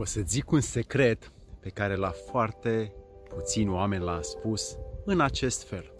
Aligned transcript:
O 0.00 0.04
să 0.04 0.20
zic 0.26 0.50
un 0.50 0.60
secret 0.60 1.32
pe 1.60 1.68
care 1.68 1.96
la 1.96 2.10
foarte 2.30 2.92
puțini 3.28 3.70
oameni 3.70 4.04
l-am 4.04 4.20
spus 4.22 4.76
în 5.04 5.20
acest 5.20 5.68
fel. 5.68 5.92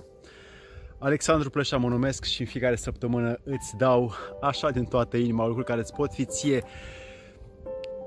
Alexandru 0.98 1.50
Plășa 1.50 1.76
mă 1.76 1.88
numesc 1.88 2.24
și 2.24 2.40
în 2.40 2.46
fiecare 2.46 2.76
săptămână 2.76 3.38
îți 3.44 3.76
dau 3.76 4.12
așa 4.40 4.70
din 4.70 4.84
toată 4.84 5.16
inima 5.16 5.46
lucruri 5.46 5.66
care 5.66 5.80
îți 5.80 5.94
pot 5.94 6.12
fi 6.12 6.24
ție 6.24 6.64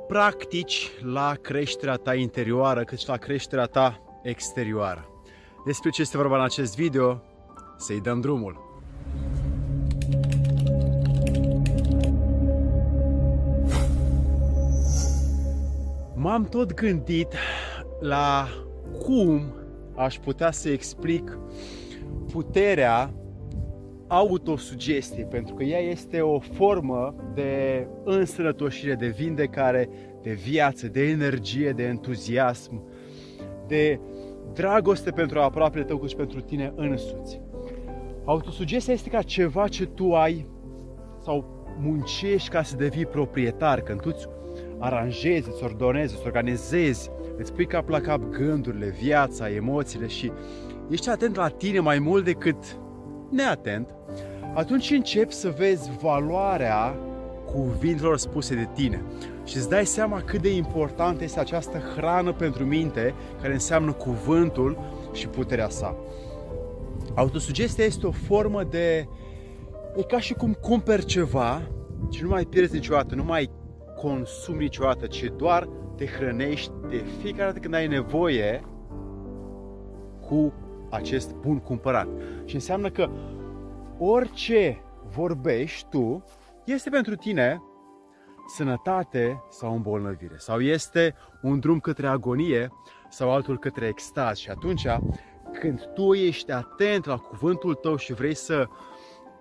practici 0.07 0.89
la 1.01 1.35
creșterea 1.41 1.95
ta 1.95 2.13
interioară, 2.15 2.83
cât 2.83 2.99
și 2.99 3.07
la 3.07 3.17
creșterea 3.17 3.65
ta 3.65 4.01
exterioară. 4.23 5.09
Despre 5.65 5.89
ce 5.89 6.01
este 6.01 6.17
vorba 6.17 6.35
în 6.35 6.43
acest 6.43 6.75
video, 6.75 7.23
să-i 7.77 8.01
dăm 8.01 8.21
drumul. 8.21 8.70
M-am 16.23 16.45
tot 16.45 16.73
gândit 16.73 17.33
la 17.99 18.47
cum 19.03 19.53
aș 19.95 20.17
putea 20.17 20.51
să 20.51 20.69
explic 20.69 21.37
puterea 22.31 23.13
autosugestiei, 24.07 25.25
pentru 25.25 25.53
că 25.53 25.63
ea 25.63 25.79
este 25.79 26.21
o 26.21 26.39
formă 26.39 27.15
de 27.33 27.87
însănătoșire, 28.03 28.95
de 28.95 29.07
vindecare, 29.07 29.89
de 30.21 30.31
viață, 30.31 30.87
de 30.87 31.09
energie, 31.09 31.71
de 31.71 31.83
entuziasm, 31.83 32.83
de 33.67 33.99
dragoste 34.53 35.11
pentru 35.11 35.39
aproapele 35.39 35.83
tău, 35.83 36.05
și 36.07 36.15
pentru 36.15 36.41
tine 36.41 36.73
însuți. 36.75 37.41
Autosugestia 38.25 38.93
este 38.93 39.09
ca 39.09 39.21
ceva 39.21 39.67
ce 39.67 39.85
tu 39.85 40.13
ai 40.13 40.47
sau 41.23 41.65
muncești 41.79 42.49
ca 42.49 42.63
să 42.63 42.75
devii 42.75 43.05
proprietar, 43.05 43.81
când 43.81 44.01
tu 44.01 44.09
îți 44.13 44.27
aranjezi, 44.81 45.49
îți 45.49 45.63
ordonezi, 45.63 46.13
îți 46.15 46.25
organizezi, 46.25 47.11
îți 47.37 47.53
pui 47.53 47.65
cap 47.65 47.89
la 47.89 47.99
cap 47.99 48.21
gândurile, 48.29 48.95
viața, 49.01 49.51
emoțiile 49.51 50.07
și 50.07 50.31
ești 50.89 51.09
atent 51.09 51.35
la 51.35 51.47
tine 51.47 51.79
mai 51.79 51.99
mult 51.99 52.23
decât 52.23 52.77
neatent, 53.29 53.95
atunci 54.53 54.91
începi 54.91 55.33
să 55.33 55.53
vezi 55.57 55.91
valoarea 56.01 56.95
cuvintelor 57.53 58.17
spuse 58.17 58.55
de 58.55 58.67
tine 58.73 59.03
și 59.45 59.57
îți 59.57 59.69
dai 59.69 59.85
seama 59.85 60.21
cât 60.21 60.41
de 60.41 60.55
importantă 60.55 61.23
este 61.23 61.39
această 61.39 61.77
hrană 61.95 62.33
pentru 62.33 62.65
minte 62.65 63.13
care 63.41 63.53
înseamnă 63.53 63.91
cuvântul 63.91 64.77
și 65.13 65.27
puterea 65.27 65.69
sa. 65.69 65.95
Autosugestia 67.15 67.85
este 67.85 68.07
o 68.07 68.11
formă 68.11 68.63
de... 68.63 69.07
E 69.95 70.03
ca 70.03 70.19
și 70.19 70.33
cum 70.33 70.53
cumperi 70.53 71.05
ceva 71.05 71.61
și 72.09 72.23
nu 72.23 72.29
mai 72.29 72.45
pierzi 72.45 72.73
niciodată, 72.73 73.15
nu 73.15 73.23
mai 73.23 73.49
consumi 74.01 74.59
niciodată, 74.59 75.07
ci 75.07 75.31
doar 75.37 75.69
te 75.95 76.05
hrănești 76.05 76.71
de 76.89 76.97
fiecare 76.97 77.45
dată 77.45 77.59
când 77.59 77.73
ai 77.73 77.87
nevoie 77.87 78.63
cu 80.27 80.53
acest 80.89 81.35
bun 81.35 81.59
cumpărat. 81.59 82.07
Și 82.45 82.55
înseamnă 82.55 82.89
că 82.89 83.09
orice 83.97 84.81
vorbești 85.15 85.87
tu 85.89 86.23
este 86.65 86.89
pentru 86.89 87.15
tine 87.15 87.61
sănătate 88.47 89.43
sau 89.49 89.73
îmbolnăvire. 89.73 90.35
Sau 90.37 90.59
este 90.61 91.15
un 91.41 91.59
drum 91.59 91.79
către 91.79 92.07
agonie 92.07 92.71
sau 93.09 93.31
altul 93.31 93.59
către 93.59 93.87
extaz. 93.87 94.37
Și 94.37 94.49
atunci, 94.49 94.87
când 95.59 95.89
tu 95.93 96.13
ești 96.13 96.51
atent 96.51 97.05
la 97.05 97.17
cuvântul 97.17 97.73
tău 97.73 97.95
și 97.95 98.13
vrei 98.13 98.35
să 98.35 98.67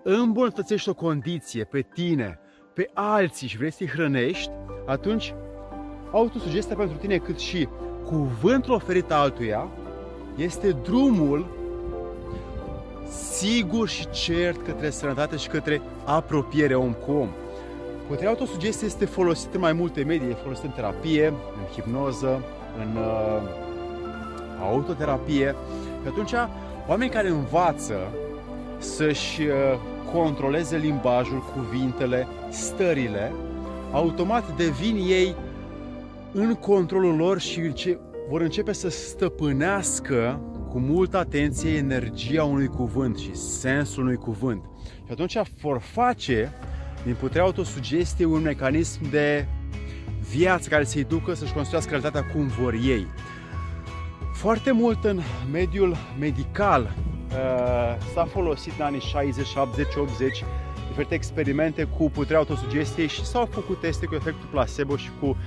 îmbunătățești 0.03 0.89
o 0.89 0.93
condiție 0.93 1.63
pe 1.63 1.81
tine, 1.81 2.39
pe 2.73 2.89
alții 2.93 3.47
și 3.47 3.57
vrei 3.57 3.71
să-i 3.71 3.87
hrănești, 3.87 4.51
atunci 4.85 5.33
autosugestia 6.11 6.75
pentru 6.75 6.97
tine 6.97 7.17
cât 7.17 7.39
și 7.39 7.67
cuvântul 8.05 8.73
oferit 8.73 9.11
altuia 9.11 9.67
este 10.35 10.71
drumul 10.71 11.59
sigur 13.31 13.87
și 13.87 14.09
cert 14.09 14.65
către 14.65 14.89
sănătate 14.89 15.35
și 15.35 15.47
către 15.47 15.81
apropiere 16.05 16.75
om 16.75 16.93
cu 16.93 17.11
om. 17.11 17.29
Puterea 18.07 18.29
autosugestie 18.29 18.87
este 18.87 19.05
folosită 19.05 19.55
în 19.55 19.61
mai 19.61 19.73
multe 19.73 20.03
medii, 20.03 20.29
e 20.29 20.33
folosită 20.33 20.67
în 20.67 20.73
terapie, 20.73 21.27
în 21.27 21.73
hipnoză, 21.73 22.41
în 22.77 22.95
uh, 22.95 23.41
autoterapie. 24.61 25.55
Și 26.01 26.07
atunci, 26.07 26.31
oamenii 26.87 27.13
care 27.13 27.29
învață 27.29 27.95
să-și 28.77 29.41
uh, 29.41 29.79
controleze 30.13 30.77
limbajul, 30.77 31.43
cuvintele, 31.55 32.27
stările, 32.49 33.31
automat 33.91 34.55
devin 34.55 34.95
ei 34.95 35.35
în 36.31 36.53
controlul 36.53 37.15
lor 37.15 37.39
și 37.39 37.73
vor 38.29 38.41
începe 38.41 38.73
să 38.73 38.89
stăpânească 38.89 40.39
cu 40.69 40.79
multă 40.79 41.17
atenție 41.17 41.75
energia 41.75 42.43
unui 42.43 42.67
cuvânt 42.67 43.17
și 43.17 43.35
sensul 43.35 44.03
unui 44.03 44.15
cuvânt. 44.15 44.63
Și 44.85 45.11
atunci 45.11 45.37
vor 45.61 45.79
face 45.79 46.53
din 47.03 47.15
puterea 47.19 47.43
autosugestiei 47.43 48.27
un 48.27 48.41
mecanism 48.41 49.09
de 49.09 49.47
viață 50.29 50.69
care 50.69 50.83
să-i 50.83 51.03
ducă 51.03 51.33
să-și 51.33 51.53
construiască 51.53 51.89
realitatea 51.89 52.31
cum 52.33 52.47
vor 52.47 52.73
ei. 52.73 53.07
Foarte 54.33 54.71
mult 54.71 55.03
în 55.03 55.19
mediul 55.51 55.97
medical 56.19 56.81
uh, 56.81 57.10
s-a 58.13 58.25
folosit 58.25 58.73
în 58.79 58.85
anii 58.85 58.99
60, 58.99 59.45
70, 59.45 59.95
80 59.95 60.43
diferite 60.87 61.15
experimente 61.15 61.83
cu 61.83 62.09
puterea 62.09 62.37
autosugestiei 62.37 63.07
și 63.07 63.25
s-au 63.25 63.45
făcut 63.45 63.79
teste 63.79 64.05
cu 64.05 64.15
efectul 64.15 64.47
placebo 64.51 64.95
și 64.95 65.09
cu 65.19 65.37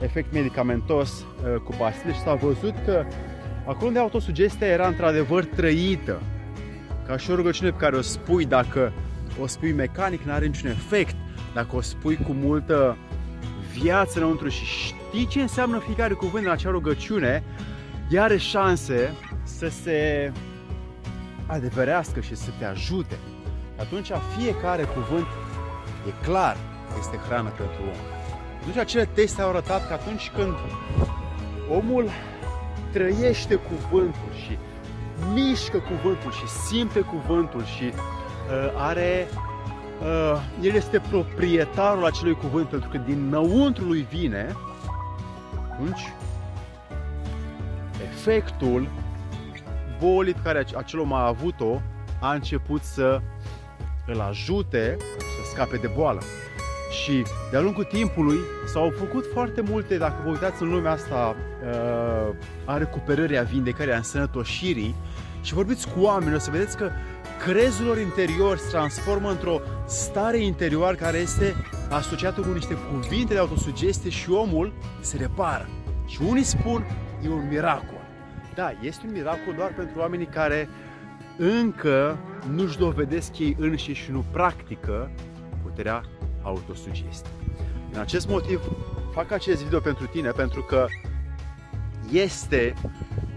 efect 0.00 0.32
medicamentos 0.32 1.10
uh, 1.20 1.60
cu 1.60 1.74
pastile 1.78 2.12
și 2.12 2.20
s-a 2.20 2.34
văzut 2.34 2.74
că 2.84 3.04
acolo 3.66 3.86
unde 3.86 3.98
autosugestia 3.98 4.66
era 4.66 4.86
într-adevăr 4.86 5.44
trăită, 5.44 6.22
ca 7.06 7.16
și 7.16 7.30
o 7.30 7.34
rugăciune 7.34 7.70
pe 7.70 7.76
care 7.76 7.96
o 7.96 8.00
spui 8.00 8.44
dacă 8.44 8.92
o 9.40 9.46
spui 9.46 9.72
mecanic, 9.72 10.22
nu 10.22 10.32
are 10.32 10.46
niciun 10.46 10.70
efect. 10.70 11.14
Dacă 11.54 11.76
o 11.76 11.80
spui 11.80 12.16
cu 12.16 12.32
multă 12.32 12.96
viață 13.72 14.18
înăuntru 14.18 14.48
și 14.48 14.64
știi 14.64 15.26
ce 15.26 15.40
înseamnă 15.40 15.78
fiecare 15.78 16.14
cuvânt 16.14 16.44
în 16.44 16.50
acea 16.50 16.70
rugăciune, 16.70 17.42
ea 18.10 18.22
are 18.22 18.36
șanse 18.36 19.12
să 19.42 19.68
se 19.68 20.32
adeverească 21.48 22.20
și 22.20 22.34
să 22.34 22.50
te 22.58 22.64
ajute. 22.64 23.18
Atunci 23.78 24.10
fiecare 24.38 24.82
cuvânt 24.82 25.26
e 26.06 26.24
clar 26.24 26.56
că 26.88 26.94
este 26.98 27.16
hrană 27.16 27.48
pentru 27.48 27.80
om. 27.82 27.98
Atunci 28.60 28.76
acele 28.76 29.04
teste 29.04 29.42
au 29.42 29.48
arătat 29.48 29.86
că 29.86 29.92
atunci 29.92 30.30
când 30.36 30.54
omul 31.70 32.08
trăiește 32.92 33.54
cuvântul 33.54 34.32
și 34.44 34.58
mișcă 35.34 35.78
cuvântul 35.78 36.32
și 36.32 36.46
simte 36.46 37.00
cuvântul 37.00 37.64
și 37.64 37.84
uh, 37.84 38.72
are 38.76 39.28
uh, 40.00 40.40
el 40.62 40.74
este 40.74 41.02
proprietarul 41.10 42.04
acelui 42.04 42.34
cuvânt 42.34 42.68
pentru 42.68 42.88
că 42.88 42.98
dinăuntru 42.98 43.84
lui 43.84 44.06
vine 44.10 44.56
atunci 45.72 46.12
efectul 48.02 48.88
bolii 50.00 50.34
pe 50.34 50.40
care 50.42 50.64
acel 50.76 50.98
om 50.98 51.12
a 51.12 51.26
avut-o 51.26 51.80
a 52.20 52.32
început 52.32 52.82
să 52.82 53.20
îl 54.06 54.20
ajute 54.20 54.96
să 55.18 55.50
scape 55.52 55.76
de 55.76 55.90
boală. 55.94 56.20
Și 57.02 57.24
de-a 57.50 57.60
lungul 57.60 57.84
timpului 57.84 58.38
s-au 58.72 58.92
făcut 58.98 59.24
foarte 59.32 59.60
multe, 59.60 59.96
dacă 59.96 60.20
vă 60.24 60.30
uitați 60.30 60.62
în 60.62 60.70
lumea 60.70 60.90
asta 60.90 61.36
uh, 61.62 62.34
a 62.64 62.76
recuperării, 62.76 63.38
a 63.38 63.42
vindecării, 63.42 63.92
a 63.92 63.96
însănătoșirii 63.96 64.94
și 65.42 65.54
vorbiți 65.54 65.88
cu 65.88 66.00
oameni, 66.00 66.34
o 66.34 66.38
să 66.38 66.50
vedeți 66.50 66.76
că 66.76 66.90
crezul 67.44 67.86
lor 67.86 67.98
interior 67.98 68.56
se 68.56 68.68
transformă 68.70 69.30
într-o 69.30 69.60
stare 69.86 70.38
interioară 70.38 70.94
care 70.94 71.18
este 71.18 71.54
asociată 71.90 72.40
cu 72.40 72.52
niște 72.52 72.74
cuvinte 72.74 73.32
de 73.32 73.38
autosugestie 73.40 74.10
și 74.10 74.30
omul 74.30 74.72
se 75.00 75.16
repară. 75.16 75.68
Și 76.06 76.18
unii 76.28 76.42
spun, 76.42 76.84
e 77.24 77.28
un 77.28 77.48
miracol. 77.48 77.97
Da, 78.58 78.72
este 78.80 79.06
un 79.06 79.12
miracol 79.12 79.54
doar 79.56 79.72
pentru 79.76 79.98
oamenii 79.98 80.26
care 80.26 80.68
încă 81.36 82.18
nu-și 82.50 82.78
dovedesc 82.78 83.38
ei 83.38 83.56
înșiși 83.58 84.02
și 84.02 84.10
nu 84.10 84.24
practică 84.32 85.10
puterea 85.62 86.02
autosugestiei. 86.42 87.32
Din 87.90 87.98
acest 87.98 88.28
motiv 88.28 88.60
fac 89.12 89.30
acest 89.30 89.62
video 89.62 89.80
pentru 89.80 90.06
tine, 90.06 90.30
pentru 90.30 90.62
că 90.62 90.86
este 92.12 92.74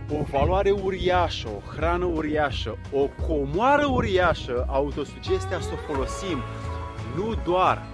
o 0.10 0.24
valoare 0.32 0.72
uriașă, 0.72 1.48
o 1.48 1.72
hrană 1.76 2.06
uriașă, 2.06 2.78
o 2.92 3.08
comoară 3.28 3.86
uriașă, 3.86 4.66
autosugestia 4.68 5.60
să 5.60 5.70
o 5.74 5.94
folosim 5.94 6.38
nu 7.16 7.36
doar 7.46 7.86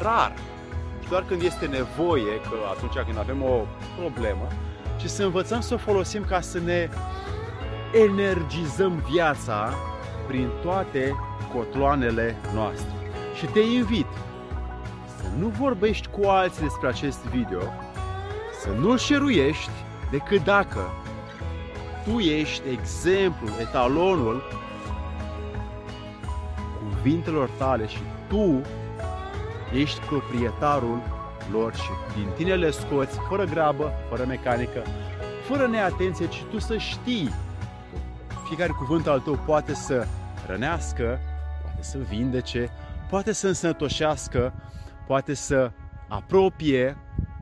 rar, 0.00 0.34
doar 1.08 1.24
când 1.24 1.42
este 1.42 1.66
nevoie, 1.66 2.40
că 2.40 2.56
atunci 2.74 3.04
când 3.04 3.18
avem 3.18 3.42
o 3.42 3.66
problemă, 3.98 4.48
ci 5.04 5.10
să 5.10 5.22
învățăm 5.24 5.60
să 5.60 5.74
o 5.74 5.76
folosim 5.76 6.24
ca 6.24 6.40
să 6.40 6.58
ne 6.58 6.88
energizăm 7.92 9.04
viața 9.10 9.74
prin 10.26 10.50
toate 10.62 11.16
cotloanele 11.54 12.36
noastre. 12.54 12.92
Și 13.34 13.46
te 13.46 13.60
invit 13.60 14.06
să 15.16 15.24
nu 15.38 15.48
vorbești 15.48 16.08
cu 16.08 16.28
alții 16.28 16.62
despre 16.62 16.88
acest 16.88 17.18
video, 17.18 17.62
să 18.60 18.68
nu-l 18.78 18.98
șeruiești 18.98 19.70
decât 20.10 20.44
dacă 20.44 20.80
tu 22.04 22.18
ești 22.18 22.62
exemplul, 22.68 23.50
etalonul 23.60 24.42
cuvintelor 26.78 27.48
tale 27.58 27.86
și 27.88 28.00
tu 28.28 28.60
ești 29.72 30.00
proprietarul 30.00 31.13
lor 31.50 31.74
și 31.74 31.90
din 32.16 32.28
tine 32.36 32.54
le 32.54 32.70
scoți 32.70 33.18
fără 33.28 33.44
grabă, 33.44 33.92
fără 34.08 34.24
mecanică, 34.24 34.82
fără 35.46 35.66
neatenție, 35.66 36.28
ci 36.28 36.42
tu 36.50 36.58
să 36.58 36.76
știi 36.76 37.28
că 38.28 38.34
fiecare 38.46 38.72
cuvânt 38.72 39.06
al 39.06 39.20
tău 39.20 39.38
poate 39.46 39.74
să 39.74 40.06
rănească, 40.46 41.18
poate 41.62 41.82
să 41.82 41.98
vindece, 41.98 42.70
poate 43.10 43.32
să 43.32 43.46
însănătoșească, 43.46 44.52
poate 45.06 45.34
să 45.34 45.70
apropie 46.08 46.96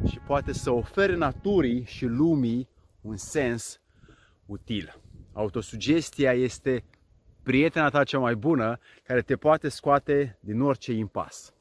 și 0.09 0.19
poate 0.19 0.53
să 0.53 0.71
ofere 0.71 1.17
naturii 1.17 1.85
și 1.85 2.05
lumii 2.05 2.69
un 3.01 3.17
sens 3.17 3.81
util. 4.47 5.01
Autosugestia 5.33 6.33
este 6.33 6.85
prietena 7.43 7.89
ta 7.89 8.05
cea 8.05 8.19
mai 8.19 8.35
bună 8.35 8.79
care 9.03 9.21
te 9.23 9.37
poate 9.37 9.69
scoate 9.69 10.39
din 10.41 10.61
orice 10.61 10.93
impas. 10.93 11.53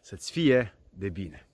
Să-ți 0.00 0.30
fie 0.30 0.74
de 0.90 1.08
bine! 1.08 1.46